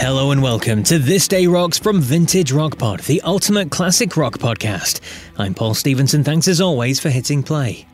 Hello 0.00 0.30
and 0.30 0.42
welcome 0.42 0.82
to 0.84 0.98
This 0.98 1.28
Day 1.28 1.46
Rocks 1.46 1.78
from 1.78 2.00
Vintage 2.00 2.52
Rock 2.52 2.78
Pod, 2.78 3.00
the 3.00 3.20
ultimate 3.20 3.70
classic 3.70 4.16
rock 4.16 4.38
podcast. 4.38 5.00
I'm 5.36 5.52
Paul 5.52 5.74
Stevenson. 5.74 6.24
Thanks 6.24 6.48
as 6.48 6.58
always 6.58 6.98
for 6.98 7.10
hitting 7.10 7.42
play. 7.42 7.86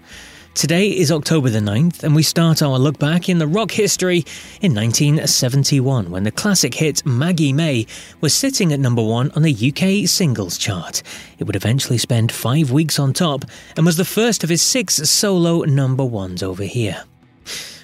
Today 0.54 0.90
is 0.90 1.10
October 1.10 1.50
the 1.50 1.58
9th, 1.58 2.04
and 2.04 2.14
we 2.14 2.22
start 2.22 2.62
our 2.62 2.78
look 2.78 2.96
back 3.00 3.28
in 3.28 3.38
the 3.38 3.48
rock 3.48 3.72
history 3.72 4.18
in 4.60 4.72
1971 4.72 6.08
when 6.08 6.22
the 6.22 6.30
classic 6.30 6.74
hit 6.74 7.04
Maggie 7.04 7.52
May 7.52 7.86
was 8.20 8.32
sitting 8.32 8.72
at 8.72 8.78
number 8.78 9.02
one 9.02 9.32
on 9.32 9.42
the 9.42 9.52
UK 9.52 10.08
singles 10.08 10.58
chart. 10.58 11.02
It 11.40 11.44
would 11.44 11.56
eventually 11.56 11.98
spend 11.98 12.30
five 12.30 12.70
weeks 12.70 13.00
on 13.00 13.14
top 13.14 13.44
and 13.76 13.84
was 13.84 13.96
the 13.96 14.04
first 14.04 14.44
of 14.44 14.48
his 14.48 14.62
six 14.62 14.94
solo 14.94 15.62
number 15.62 16.04
ones 16.04 16.40
over 16.40 16.62
here. 16.62 17.02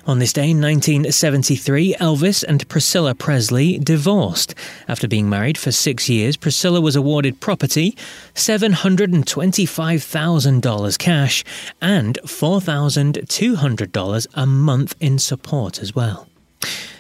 On 0.05 0.19
this 0.19 0.33
day 0.33 0.51
in 0.51 0.61
1973, 0.61 1.95
Elvis 2.01 2.43
and 2.43 2.69
Priscilla 2.69 3.15
Presley 3.15 3.79
divorced. 3.79 4.53
After 4.89 5.07
being 5.07 5.29
married 5.29 5.57
for 5.57 5.71
six 5.71 6.09
years, 6.09 6.37
Priscilla 6.37 6.81
was 6.81 6.97
awarded 6.97 7.39
property, 7.39 7.97
$725,000 8.35 10.99
cash, 10.99 11.45
and 11.81 12.19
$4,200 12.25 14.27
a 14.35 14.47
month 14.47 14.97
in 14.99 15.21
support 15.21 15.81
as 15.81 15.95
well. 15.95 16.27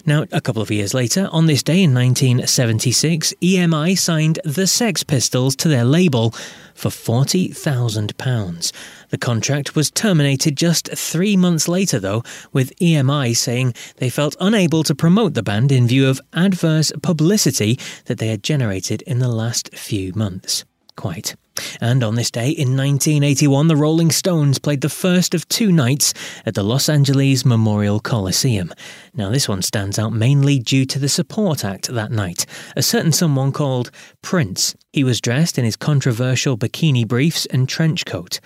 Now, 0.05 0.27
a 0.33 0.41
couple 0.41 0.63
of 0.63 0.71
years 0.71 0.95
later, 0.95 1.29
on 1.31 1.47
this 1.47 1.63
day 1.63 1.81
in 1.81 1.95
1976, 1.95 3.35
EMI 3.41 3.97
signed 3.97 4.41
the 4.45 4.67
Sex 4.67 5.05
Pistols 5.05 5.55
to 5.57 5.69
their 5.69 5.85
label 5.85 6.33
for 6.75 6.89
£40,000. 6.89 8.73
The 9.11 9.19
contract 9.19 9.77
was 9.77 9.93
terminated 9.93 10.57
just 10.57 10.89
three 10.97 11.37
months 11.37 11.69
later, 11.69 12.01
though, 12.01 12.25
with 12.53 12.77
EMI 12.81 13.37
saying 13.37 13.75
they 13.99 14.11
felt 14.11 14.35
unable 14.41 14.83
to 14.83 14.95
promote 14.95 15.35
the 15.35 15.43
band 15.43 15.71
in 15.71 15.87
view 15.87 16.09
of 16.09 16.21
adverse 16.33 16.91
publicity 17.03 17.79
that 18.07 18.19
they 18.19 18.29
had 18.29 18.43
generated 18.43 19.03
in 19.03 19.21
the 19.21 19.29
last 19.29 19.73
few 19.73 20.13
months. 20.15 20.65
Quite. 20.97 21.34
And 21.80 22.03
on 22.03 22.14
this 22.14 22.30
day 22.30 22.50
in 22.50 22.76
1981, 22.76 23.69
the 23.69 23.76
Rolling 23.76 24.10
Stones 24.10 24.58
played 24.58 24.80
the 24.80 24.88
first 24.88 25.34
of 25.34 25.48
two 25.48 25.72
nights 25.72 26.14
at 26.44 26.54
the 26.54 26.62
Los 26.62 26.88
Angeles 26.88 27.44
Memorial 27.44 28.00
Coliseum. 28.00 28.72
Now, 29.14 29.30
this 29.30 29.48
one 29.48 29.62
stands 29.62 29.98
out 29.98 30.12
mainly 30.12 30.58
due 30.58 30.84
to 30.86 30.98
the 30.98 31.08
support 31.08 31.64
act 31.64 31.88
that 31.88 32.10
night, 32.10 32.47
a 32.76 32.82
certain 32.82 33.12
someone 33.12 33.53
called 33.53 33.91
Prince. 34.22 34.75
He 34.92 35.04
was 35.04 35.20
dressed 35.20 35.58
in 35.58 35.64
his 35.64 35.76
controversial 35.76 36.56
bikini 36.58 37.06
briefs 37.06 37.47
and 37.47 37.69
trench 37.69 38.04
coat. 38.04 38.41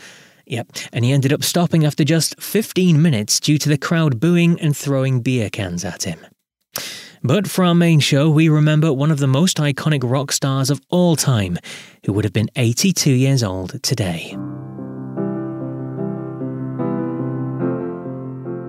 Yep, 0.46 0.68
and 0.92 1.04
he 1.04 1.12
ended 1.12 1.32
up 1.32 1.42
stopping 1.42 1.84
after 1.84 2.04
just 2.04 2.40
15 2.40 3.02
minutes 3.02 3.40
due 3.40 3.58
to 3.58 3.68
the 3.68 3.78
crowd 3.78 4.20
booing 4.20 4.60
and 4.60 4.76
throwing 4.76 5.20
beer 5.20 5.50
cans 5.50 5.84
at 5.84 6.04
him. 6.04 6.24
But 7.26 7.50
for 7.50 7.64
our 7.64 7.74
main 7.74 7.98
show, 7.98 8.30
we 8.30 8.48
remember 8.48 8.92
one 8.92 9.10
of 9.10 9.18
the 9.18 9.26
most 9.26 9.56
iconic 9.56 10.08
rock 10.08 10.30
stars 10.30 10.70
of 10.70 10.80
all 10.90 11.16
time, 11.16 11.58
who 12.04 12.12
would 12.12 12.22
have 12.24 12.32
been 12.32 12.48
82 12.54 13.10
years 13.10 13.42
old 13.42 13.82
today. 13.82 14.36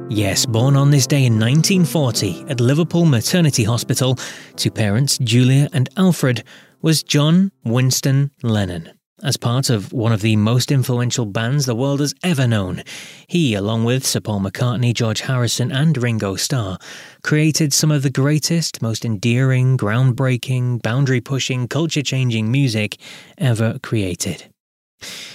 Yes, 0.09 0.47
born 0.47 0.75
on 0.75 0.90
this 0.90 1.06
day 1.06 1.23
in 1.25 1.40
1940 1.40 2.45
at 2.50 2.59
Liverpool 2.59 3.06
Maternity 3.06 3.63
Hospital 3.63 4.18
to 4.56 4.72
parents 4.72 5.19
Julia 5.19 5.69
and 5.72 5.88
Alfred 5.95 6.44
was 6.81 7.03
John 7.03 7.51
Winston 7.63 8.31
Lennon. 8.41 8.97
As 9.23 9.35
part 9.35 9.72
of 9.72 9.91
one 9.94 10.11
of 10.11 10.22
the 10.22 10.35
most 10.35 10.72
influential 10.72 11.25
bands 11.25 11.66
the 11.66 11.73
world 11.73 12.01
has 12.01 12.13
ever 12.22 12.47
known, 12.47 12.83
he, 13.25 13.55
along 13.55 13.83
with 13.83 14.05
Sir 14.05 14.19
Paul 14.19 14.41
McCartney, 14.41 14.94
George 14.94 15.22
Harrison, 15.22 15.72
and 15.72 15.97
Ringo 15.97 16.35
Starr, 16.35 16.78
created 17.23 17.73
some 17.73 17.89
of 17.89 18.03
the 18.03 18.11
greatest, 18.11 18.79
most 18.79 19.03
endearing, 19.03 19.75
groundbreaking, 19.75 20.83
boundary 20.83 21.19
pushing, 21.19 21.67
culture 21.67 22.03
changing 22.03 22.51
music 22.51 22.97
ever 23.39 23.79
created. 23.79 24.53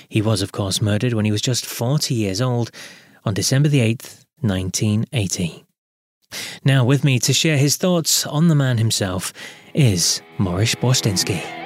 He 0.09 0.23
was, 0.23 0.43
of 0.43 0.53
course, 0.53 0.81
murdered 0.81 1.15
when 1.15 1.25
he 1.25 1.33
was 1.33 1.43
just 1.43 1.67
40 1.67 2.15
years 2.15 2.41
old 2.41 2.71
on 3.25 3.35
December 3.35 3.69
the 3.69 3.81
8th, 3.81 4.25
1980. 4.43 5.65
Now, 6.65 6.85
with 6.85 7.03
me 7.03 7.19
to 7.19 7.33
share 7.33 7.59
his 7.59 7.77
thoughts 7.77 8.27
on 8.29 8.47
the 8.47 8.55
man 8.55 8.79
himself 8.79 9.33
is 9.75 10.23
Maurice 10.39 10.77
Borstinsky. 10.77 11.62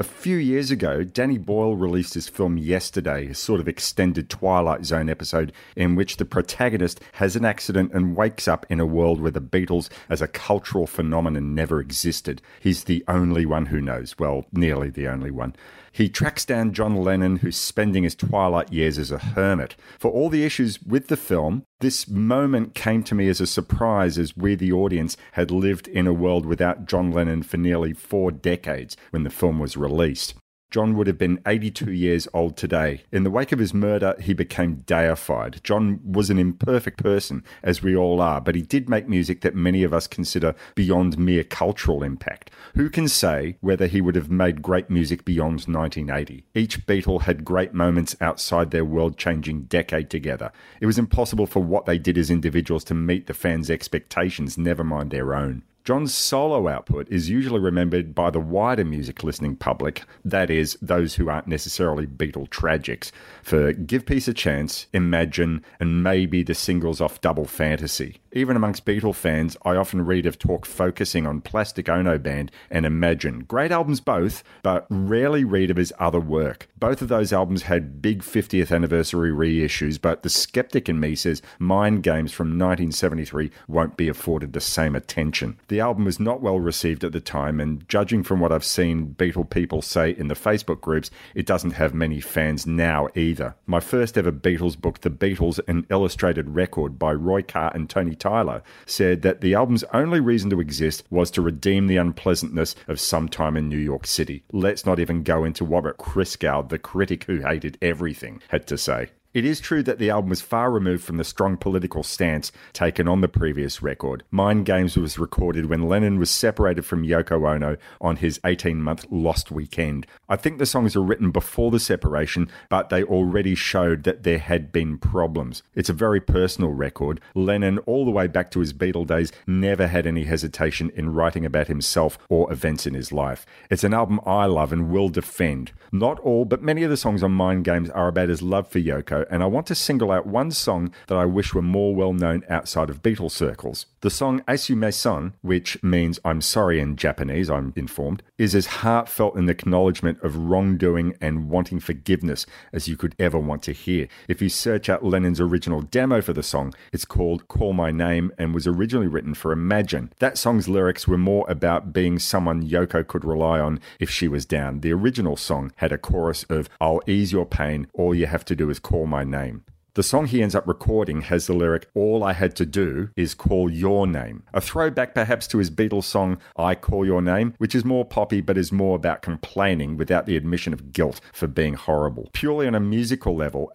A 0.00 0.04
few 0.04 0.36
years 0.36 0.70
ago, 0.70 1.02
Danny 1.02 1.38
Boyle 1.38 1.74
released 1.74 2.14
his 2.14 2.28
film 2.28 2.56
Yesterday, 2.56 3.26
a 3.26 3.34
sort 3.34 3.58
of 3.58 3.66
extended 3.66 4.30
Twilight 4.30 4.84
Zone 4.84 5.08
episode 5.08 5.52
in 5.74 5.96
which 5.96 6.18
the 6.18 6.24
protagonist 6.24 7.00
has 7.14 7.34
an 7.34 7.44
accident 7.44 7.92
and 7.92 8.14
wakes 8.14 8.46
up 8.46 8.64
in 8.70 8.78
a 8.78 8.86
world 8.86 9.20
where 9.20 9.32
the 9.32 9.40
Beatles 9.40 9.88
as 10.08 10.22
a 10.22 10.28
cultural 10.28 10.86
phenomenon 10.86 11.52
never 11.52 11.80
existed. 11.80 12.40
He's 12.60 12.84
the 12.84 13.02
only 13.08 13.44
one 13.44 13.66
who 13.66 13.80
knows, 13.80 14.14
well, 14.20 14.44
nearly 14.52 14.88
the 14.88 15.08
only 15.08 15.32
one. 15.32 15.56
He 15.90 16.08
tracks 16.08 16.44
down 16.44 16.74
John 16.74 16.94
Lennon, 16.94 17.38
who's 17.38 17.56
spending 17.56 18.04
his 18.04 18.14
twilight 18.14 18.72
years 18.72 18.98
as 18.98 19.10
a 19.10 19.18
hermit. 19.18 19.74
For 19.98 20.12
all 20.12 20.28
the 20.28 20.44
issues 20.44 20.80
with 20.80 21.08
the 21.08 21.16
film, 21.16 21.64
this 21.80 22.08
moment 22.08 22.74
came 22.74 23.04
to 23.04 23.14
me 23.14 23.28
as 23.28 23.40
a 23.40 23.46
surprise 23.46 24.18
as 24.18 24.36
we, 24.36 24.54
the 24.54 24.72
audience, 24.72 25.16
had 25.32 25.50
lived 25.50 25.86
in 25.86 26.06
a 26.06 26.12
world 26.12 26.44
without 26.44 26.86
John 26.86 27.12
Lennon 27.12 27.42
for 27.42 27.56
nearly 27.56 27.92
four 27.92 28.32
decades 28.32 28.96
when 29.10 29.22
the 29.22 29.30
film 29.30 29.58
was 29.58 29.76
released. 29.76 30.34
John 30.70 30.96
would 30.96 31.06
have 31.06 31.16
been 31.16 31.40
82 31.46 31.92
years 31.92 32.28
old 32.34 32.58
today. 32.58 33.02
In 33.10 33.24
the 33.24 33.30
wake 33.30 33.52
of 33.52 33.58
his 33.58 33.72
murder, 33.72 34.14
he 34.20 34.34
became 34.34 34.82
deified. 34.86 35.62
John 35.64 35.98
was 36.04 36.28
an 36.28 36.38
imperfect 36.38 37.02
person, 37.02 37.42
as 37.62 37.82
we 37.82 37.96
all 37.96 38.20
are, 38.20 38.42
but 38.42 38.54
he 38.54 38.60
did 38.60 38.86
make 38.86 39.08
music 39.08 39.40
that 39.40 39.54
many 39.54 39.82
of 39.82 39.94
us 39.94 40.06
consider 40.06 40.54
beyond 40.74 41.16
mere 41.16 41.42
cultural 41.42 42.02
impact. 42.02 42.50
Who 42.74 42.90
can 42.90 43.08
say 43.08 43.56
whether 43.60 43.86
he 43.86 44.02
would 44.02 44.14
have 44.14 44.30
made 44.30 44.60
great 44.60 44.90
music 44.90 45.24
beyond 45.24 45.62
1980? 45.62 46.44
Each 46.54 46.86
Beatle 46.86 47.22
had 47.22 47.46
great 47.46 47.72
moments 47.72 48.14
outside 48.20 48.70
their 48.70 48.84
world 48.84 49.16
changing 49.16 49.62
decade 49.62 50.10
together. 50.10 50.52
It 50.82 50.86
was 50.86 50.98
impossible 50.98 51.46
for 51.46 51.62
what 51.62 51.86
they 51.86 51.96
did 51.96 52.18
as 52.18 52.30
individuals 52.30 52.84
to 52.84 52.94
meet 52.94 53.26
the 53.26 53.32
fans' 53.32 53.70
expectations, 53.70 54.58
never 54.58 54.84
mind 54.84 55.12
their 55.12 55.34
own. 55.34 55.62
John's 55.88 56.14
solo 56.14 56.68
output 56.68 57.08
is 57.08 57.30
usually 57.30 57.60
remembered 57.60 58.14
by 58.14 58.28
the 58.28 58.38
wider 58.40 58.84
music 58.84 59.24
listening 59.24 59.56
public, 59.56 60.02
that 60.22 60.50
is, 60.50 60.76
those 60.82 61.14
who 61.14 61.30
aren't 61.30 61.46
necessarily 61.46 62.06
Beatle 62.06 62.46
tragics, 62.50 63.10
for 63.42 63.72
Give 63.72 64.04
Peace 64.04 64.28
a 64.28 64.34
Chance, 64.34 64.86
Imagine, 64.92 65.64
and 65.80 66.02
maybe 66.02 66.42
the 66.42 66.52
singles 66.52 67.00
off 67.00 67.22
Double 67.22 67.46
Fantasy. 67.46 68.20
Even 68.32 68.56
amongst 68.56 68.84
Beatle 68.84 69.14
fans, 69.14 69.56
I 69.64 69.76
often 69.76 70.04
read 70.04 70.26
of 70.26 70.38
talk 70.38 70.66
focusing 70.66 71.26
on 71.26 71.40
Plastic 71.40 71.88
Ono 71.88 72.18
Band 72.18 72.52
and 72.70 72.84
Imagine. 72.84 73.44
Great 73.44 73.72
albums 73.72 74.02
both, 74.02 74.44
but 74.62 74.86
rarely 74.90 75.44
read 75.44 75.70
of 75.70 75.78
his 75.78 75.94
other 75.98 76.20
work. 76.20 76.68
Both 76.78 77.00
of 77.00 77.08
those 77.08 77.32
albums 77.32 77.62
had 77.62 78.02
big 78.02 78.22
50th 78.22 78.70
anniversary 78.70 79.30
reissues, 79.30 79.98
but 79.98 80.22
the 80.22 80.28
skeptic 80.28 80.90
in 80.90 81.00
me 81.00 81.14
says 81.14 81.40
Mind 81.58 82.02
Games 82.02 82.30
from 82.30 82.48
1973 82.48 83.50
won't 83.66 83.96
be 83.96 84.08
afforded 84.08 84.52
the 84.52 84.60
same 84.60 84.94
attention. 84.94 85.58
The 85.68 85.77
album 85.80 86.04
was 86.04 86.20
not 86.20 86.40
well 86.40 86.58
received 86.58 87.04
at 87.04 87.12
the 87.12 87.20
time, 87.20 87.60
and 87.60 87.88
judging 87.88 88.22
from 88.22 88.40
what 88.40 88.52
I've 88.52 88.64
seen 88.64 89.14
Beatle 89.18 89.48
people 89.48 89.82
say 89.82 90.10
in 90.10 90.28
the 90.28 90.34
Facebook 90.34 90.80
groups, 90.80 91.10
it 91.34 91.46
doesn't 91.46 91.72
have 91.72 91.94
many 91.94 92.20
fans 92.20 92.66
now 92.66 93.08
either. 93.14 93.54
My 93.66 93.80
first 93.80 94.16
ever 94.16 94.32
Beatles 94.32 94.80
book, 94.80 95.00
The 95.00 95.10
Beatles, 95.10 95.60
an 95.68 95.86
illustrated 95.90 96.50
record 96.50 96.98
by 96.98 97.12
Roy 97.12 97.42
Carr 97.42 97.72
and 97.74 97.88
Tony 97.88 98.14
Tyler, 98.14 98.62
said 98.86 99.22
that 99.22 99.40
the 99.40 99.54
album's 99.54 99.84
only 99.92 100.20
reason 100.20 100.50
to 100.50 100.60
exist 100.60 101.04
was 101.10 101.30
to 101.32 101.42
redeem 101.42 101.86
the 101.86 101.96
unpleasantness 101.96 102.74
of 102.86 103.00
some 103.00 103.28
time 103.28 103.56
in 103.56 103.68
New 103.68 103.78
York 103.78 104.06
City. 104.06 104.44
Let's 104.52 104.86
not 104.86 104.98
even 104.98 105.22
go 105.22 105.44
into 105.44 105.64
what 105.64 105.84
Christgau, 105.98 106.68
the 106.68 106.78
critic 106.78 107.24
who 107.24 107.40
hated 107.40 107.78
everything, 107.80 108.42
had 108.48 108.66
to 108.68 108.78
say. 108.78 109.08
It 109.38 109.44
is 109.44 109.60
true 109.60 109.84
that 109.84 110.00
the 110.00 110.10
album 110.10 110.30
was 110.30 110.40
far 110.40 110.68
removed 110.68 111.04
from 111.04 111.16
the 111.16 111.22
strong 111.22 111.56
political 111.56 112.02
stance 112.02 112.50
taken 112.72 113.06
on 113.06 113.20
the 113.20 113.28
previous 113.28 113.80
record. 113.80 114.24
Mind 114.32 114.66
Games 114.66 114.96
was 114.96 115.16
recorded 115.16 115.66
when 115.66 115.88
Lennon 115.88 116.18
was 116.18 116.28
separated 116.28 116.84
from 116.84 117.04
Yoko 117.04 117.48
Ono 117.48 117.76
on 118.00 118.16
his 118.16 118.40
18 118.44 118.82
month 118.82 119.06
lost 119.12 119.52
weekend. 119.52 120.08
I 120.28 120.34
think 120.34 120.58
the 120.58 120.66
songs 120.66 120.96
were 120.96 121.04
written 121.04 121.30
before 121.30 121.70
the 121.70 121.78
separation, 121.78 122.50
but 122.68 122.88
they 122.88 123.04
already 123.04 123.54
showed 123.54 124.02
that 124.02 124.24
there 124.24 124.40
had 124.40 124.72
been 124.72 124.98
problems. 124.98 125.62
It's 125.72 125.88
a 125.88 125.92
very 125.92 126.20
personal 126.20 126.72
record. 126.72 127.20
Lennon, 127.36 127.78
all 127.86 128.04
the 128.04 128.10
way 128.10 128.26
back 128.26 128.50
to 128.50 128.58
his 128.60 128.72
Beatle 128.72 129.06
days, 129.06 129.30
never 129.46 129.86
had 129.86 130.04
any 130.04 130.24
hesitation 130.24 130.90
in 130.96 131.14
writing 131.14 131.46
about 131.46 131.68
himself 131.68 132.18
or 132.28 132.52
events 132.52 132.88
in 132.88 132.94
his 132.94 133.12
life. 133.12 133.46
It's 133.70 133.84
an 133.84 133.94
album 133.94 134.18
I 134.26 134.46
love 134.46 134.72
and 134.72 134.90
will 134.90 135.10
defend. 135.10 135.70
Not 135.92 136.18
all, 136.18 136.44
but 136.44 136.60
many 136.60 136.82
of 136.82 136.90
the 136.90 136.96
songs 136.96 137.22
on 137.22 137.30
Mind 137.30 137.64
Games 137.64 137.88
are 137.90 138.08
about 138.08 138.30
his 138.30 138.42
love 138.42 138.66
for 138.66 138.80
Yoko 138.80 139.27
and 139.30 139.42
I 139.42 139.46
want 139.46 139.66
to 139.68 139.74
single 139.74 140.10
out 140.10 140.26
one 140.26 140.50
song 140.50 140.92
that 141.06 141.16
I 141.18 141.24
wish 141.24 141.54
were 141.54 141.62
more 141.62 141.94
well 141.94 142.12
known 142.12 142.42
outside 142.48 142.90
of 142.90 143.02
Beatles 143.02 143.32
circles. 143.32 143.86
The 144.00 144.10
song 144.10 144.42
Aisumasen, 144.42 145.32
which 145.42 145.82
means 145.82 146.20
I'm 146.24 146.40
sorry 146.40 146.78
in 146.78 146.96
Japanese, 146.96 147.50
I'm 147.50 147.72
informed, 147.74 148.22
is 148.38 148.54
as 148.54 148.66
heartfelt 148.66 149.34
an 149.34 149.48
acknowledgement 149.48 150.22
of 150.22 150.36
wrongdoing 150.36 151.16
and 151.20 151.50
wanting 151.50 151.80
forgiveness 151.80 152.46
as 152.72 152.86
you 152.86 152.96
could 152.96 153.16
ever 153.18 153.38
want 153.38 153.62
to 153.64 153.72
hear. 153.72 154.06
If 154.28 154.40
you 154.40 154.48
search 154.48 154.88
out 154.88 155.04
Lennon's 155.04 155.40
original 155.40 155.82
demo 155.82 156.20
for 156.20 156.32
the 156.32 156.42
song, 156.42 156.74
it's 156.92 157.04
called 157.04 157.48
Call 157.48 157.72
My 157.72 157.90
Name 157.90 158.32
and 158.38 158.54
was 158.54 158.66
originally 158.66 159.08
written 159.08 159.34
for 159.34 159.50
Imagine. 159.50 160.12
That 160.20 160.38
song's 160.38 160.68
lyrics 160.68 161.08
were 161.08 161.18
more 161.18 161.44
about 161.48 161.92
being 161.92 162.18
someone 162.18 162.68
Yoko 162.68 163.04
could 163.04 163.24
rely 163.24 163.58
on 163.58 163.80
if 163.98 164.08
she 164.08 164.28
was 164.28 164.46
down. 164.46 164.80
The 164.80 164.92
original 164.92 165.36
song 165.36 165.72
had 165.76 165.90
a 165.90 165.98
chorus 165.98 166.44
of 166.48 166.68
I'll 166.80 167.02
ease 167.06 167.32
your 167.32 167.46
pain, 167.46 167.88
all 167.94 168.14
you 168.14 168.26
have 168.26 168.44
to 168.44 168.56
do 168.56 168.70
is 168.70 168.78
call 168.78 169.06
my 169.08 169.24
name. 169.24 169.64
The 169.98 170.04
song 170.04 170.26
he 170.26 170.44
ends 170.44 170.54
up 170.54 170.68
recording 170.68 171.22
has 171.22 171.48
the 171.48 171.54
lyric, 171.54 171.88
All 171.92 172.22
I 172.22 172.32
had 172.32 172.54
to 172.54 172.64
do 172.64 173.10
is 173.16 173.34
call 173.34 173.68
your 173.68 174.06
name. 174.06 174.44
A 174.54 174.60
throwback 174.60 175.12
perhaps 175.12 175.48
to 175.48 175.58
his 175.58 175.72
Beatles 175.72 176.04
song, 176.04 176.38
I 176.56 176.76
Call 176.76 177.04
Your 177.04 177.20
Name, 177.20 177.54
which 177.58 177.74
is 177.74 177.84
more 177.84 178.04
poppy 178.04 178.40
but 178.40 178.56
is 178.56 178.70
more 178.70 178.94
about 178.94 179.22
complaining 179.22 179.96
without 179.96 180.26
the 180.26 180.36
admission 180.36 180.72
of 180.72 180.92
guilt 180.92 181.20
for 181.32 181.48
being 181.48 181.74
horrible. 181.74 182.30
Purely 182.32 182.68
on 182.68 182.76
a 182.76 182.80
musical 182.80 183.34
level, 183.34 183.72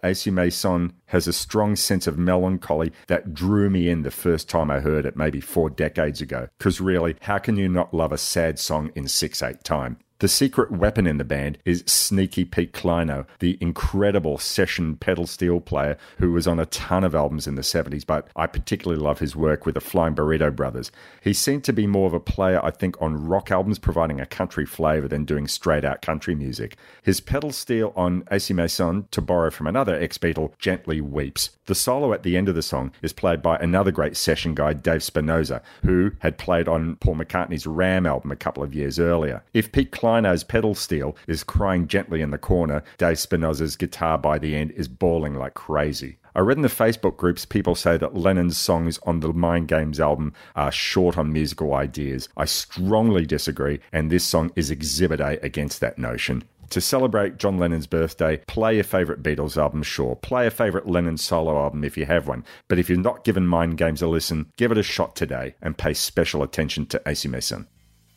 Son 0.48 0.94
has 1.08 1.28
a 1.28 1.32
strong 1.34 1.76
sense 1.76 2.06
of 2.06 2.16
melancholy 2.16 2.90
that 3.08 3.34
drew 3.34 3.68
me 3.68 3.90
in 3.90 4.02
the 4.02 4.10
first 4.10 4.48
time 4.48 4.70
I 4.70 4.80
heard 4.80 5.04
it, 5.04 5.16
maybe 5.16 5.42
four 5.42 5.68
decades 5.68 6.22
ago. 6.22 6.48
Because 6.56 6.80
really, 6.80 7.16
how 7.20 7.36
can 7.36 7.56
you 7.56 7.68
not 7.68 7.92
love 7.92 8.12
a 8.12 8.18
sad 8.18 8.58
song 8.58 8.90
in 8.94 9.08
6 9.08 9.42
8 9.42 9.62
time? 9.62 9.98
The 10.20 10.28
secret 10.28 10.70
weapon 10.70 11.08
in 11.08 11.18
the 11.18 11.24
band 11.24 11.58
is 11.64 11.82
Sneaky 11.88 12.44
Pete 12.44 12.72
Kleinow, 12.72 13.26
the 13.40 13.58
incredible 13.60 14.38
session 14.38 14.94
pedal 14.94 15.26
steel 15.26 15.60
player 15.60 15.98
who 16.18 16.30
was 16.30 16.46
on 16.46 16.60
a 16.60 16.66
ton 16.66 17.02
of 17.02 17.16
albums 17.16 17.48
in 17.48 17.56
the 17.56 17.62
70s, 17.62 18.06
but 18.06 18.28
I 18.36 18.46
particularly 18.46 19.02
love 19.02 19.18
his 19.18 19.34
work 19.34 19.66
with 19.66 19.74
the 19.74 19.80
Flying 19.80 20.14
Burrito 20.14 20.54
Brothers. 20.54 20.92
He 21.20 21.32
seemed 21.32 21.64
to 21.64 21.72
be 21.72 21.88
more 21.88 22.06
of 22.06 22.14
a 22.14 22.20
player, 22.20 22.64
I 22.64 22.70
think, 22.70 22.96
on 23.02 23.26
rock 23.26 23.50
albums, 23.50 23.80
providing 23.80 24.20
a 24.20 24.26
country 24.26 24.64
flavour 24.64 25.08
than 25.08 25.24
doing 25.24 25.48
straight 25.48 25.84
out 25.84 26.00
country 26.00 26.36
music. 26.36 26.76
His 27.02 27.20
pedal 27.20 27.50
steel 27.50 27.92
on 27.96 28.22
Aisumasen, 28.30 29.10
to 29.10 29.20
borrow 29.20 29.50
from 29.50 29.66
another 29.66 29.96
ex 29.96 30.16
Beatle, 30.16 30.56
gently 30.60 31.00
weeps. 31.00 31.50
The 31.66 31.74
solo 31.74 32.12
at 32.12 32.22
the 32.22 32.36
end 32.36 32.48
of 32.48 32.54
the 32.54 32.62
song 32.62 32.92
is 33.02 33.12
played 33.12 33.42
by 33.42 33.56
another 33.56 33.90
great 33.90 34.16
session 34.16 34.54
guy, 34.54 34.74
Dave 34.74 35.00
Spinozza, 35.00 35.60
who 35.82 36.12
had 36.20 36.38
played 36.38 36.68
on 36.68 36.96
Paul 36.96 37.16
McCartney's 37.16 37.66
Ram 37.66 38.06
album 38.06 38.30
a 38.30 38.36
couple 38.36 38.62
of 38.62 38.74
years 38.74 38.98
earlier. 38.98 39.42
If 39.54 39.72
Pete 39.72 39.90
Kleinow's 40.04 40.44
pedal 40.44 40.74
steel 40.74 41.16
is 41.26 41.42
crying 41.42 41.88
gently 41.88 42.20
in 42.20 42.30
the 42.30 42.36
corner, 42.36 42.82
Dave 42.98 43.16
Spinozza's 43.16 43.74
guitar 43.74 44.18
by 44.18 44.38
the 44.38 44.54
end 44.54 44.70
is 44.72 44.86
bawling 44.86 45.34
like 45.34 45.54
crazy. 45.54 46.18
I 46.34 46.40
read 46.40 46.58
in 46.58 46.62
the 46.62 46.68
Facebook 46.68 47.16
groups 47.16 47.46
people 47.46 47.74
say 47.74 47.96
that 47.96 48.14
Lennon's 48.14 48.58
songs 48.58 49.00
on 49.04 49.20
the 49.20 49.32
Mind 49.32 49.68
Games 49.68 49.98
album 49.98 50.34
are 50.56 50.70
short 50.70 51.16
on 51.16 51.32
musical 51.32 51.72
ideas. 51.72 52.28
I 52.36 52.44
strongly 52.44 53.24
disagree, 53.24 53.80
and 53.94 54.10
this 54.10 54.24
song 54.24 54.50
is 54.56 54.70
exhibit 54.70 55.20
A 55.20 55.42
against 55.42 55.80
that 55.80 55.96
notion. 55.96 56.44
To 56.68 56.82
celebrate 56.82 57.38
John 57.38 57.56
Lennon's 57.56 57.86
birthday, 57.86 58.42
play 58.46 58.74
your 58.74 58.84
favourite 58.84 59.22
Beatles 59.22 59.56
album, 59.56 59.82
sure. 59.82 60.16
Play 60.16 60.46
a 60.46 60.50
favourite 60.50 60.86
Lennon 60.86 61.16
solo 61.16 61.56
album 61.56 61.82
if 61.82 61.96
you 61.96 62.04
have 62.04 62.28
one. 62.28 62.44
But 62.68 62.78
if 62.78 62.90
you've 62.90 62.98
not 62.98 63.24
given 63.24 63.46
Mind 63.46 63.78
Games 63.78 64.02
a 64.02 64.06
listen, 64.06 64.52
give 64.58 64.70
it 64.70 64.76
a 64.76 64.82
shot 64.82 65.16
today 65.16 65.54
and 65.62 65.78
pay 65.78 65.94
special 65.94 66.42
attention 66.42 66.84
to 66.86 67.00
Aisumasen. 67.06 67.68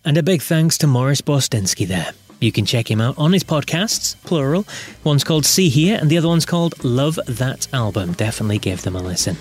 And 0.08 0.18
a 0.18 0.24
big 0.24 0.42
thanks 0.42 0.78
to 0.78 0.88
Morris 0.88 1.20
Borstinsky 1.20 1.86
there. 1.86 2.14
You 2.40 2.54
can 2.54 2.66
check 2.66 2.90
him 2.90 3.02
out 3.02 3.18
on 3.18 3.34
his 3.34 3.44
podcasts, 3.44 4.16
plural. 4.24 4.66
One's 5.04 5.26
called 5.26 5.46
See 5.46 5.68
Here, 5.68 5.98
and 6.00 6.10
the 6.10 6.18
other 6.18 6.30
one's 6.30 6.46
called 6.46 6.82
Love 6.82 7.20
That 7.28 7.68
Album. 7.74 8.14
Definitely 8.14 8.60
give 8.60 8.84
them 8.84 8.96
a 8.96 9.02
listen. 9.02 9.36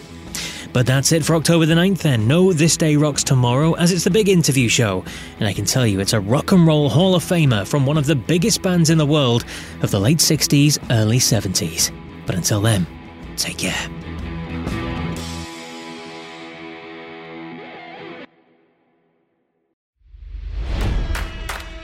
But 0.73 0.85
that's 0.85 1.13
it 1.13 1.25
for 1.25 1.37
October 1.37 1.67
the 1.67 1.75
9th 1.75 1.99
then. 1.99 2.27
No, 2.27 2.53
This 2.53 2.77
Day 2.77 2.97
Rocks 2.97 3.23
Tomorrow, 3.23 3.75
as 3.75 3.93
it's 3.93 4.03
the 4.03 4.11
big 4.11 4.29
interview 4.29 4.69
show. 4.69 5.05
And 5.39 5.47
I 5.47 5.53
can 5.53 5.67
tell 5.67 5.87
you, 5.87 6.01
it's 6.01 6.15
a 6.15 6.21
rock 6.21 6.51
and 6.51 6.67
roll 6.67 6.89
Hall 6.89 7.15
of 7.15 7.23
Famer 7.23 7.65
from 7.65 7.87
one 7.87 7.97
of 7.97 8.07
the 8.07 8.17
biggest 8.17 8.61
bands 8.61 8.91
in 8.91 8.99
the 8.99 9.07
world 9.07 9.45
of 9.83 9.93
the 9.93 10.01
late 10.01 10.19
60s, 10.19 10.85
early 10.91 11.19
70s. 11.19 11.93
But 12.27 12.35
until 12.35 12.61
then, 12.61 12.89
take 13.37 13.59
care. 13.59 13.89